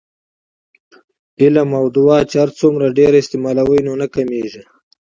[1.41, 4.63] علم او دعاء چې هرڅومره ډیر استعمالوې نو نه کمېږي